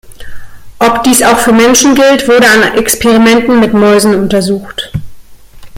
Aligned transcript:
Ob 0.79 1.03
dies 1.03 1.21
auch 1.21 1.37
für 1.37 1.51
Menschen 1.53 1.93
gilt, 1.93 2.27
wurde 2.27 2.49
an 2.49 2.75
Experimenten 2.75 3.59
mit 3.59 3.75
Mäusen 3.75 4.15
untersucht. 4.15 4.91